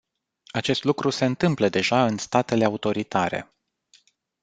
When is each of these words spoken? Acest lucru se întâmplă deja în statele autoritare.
Acest 0.51 0.83
lucru 0.83 1.09
se 1.09 1.25
întâmplă 1.25 1.69
deja 1.69 2.05
în 2.05 2.17
statele 2.17 2.65
autoritare. 2.65 3.51